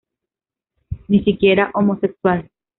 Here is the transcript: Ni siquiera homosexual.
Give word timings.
Ni 1.09 1.23
siquiera 1.23 1.69
homosexual. 1.75 2.49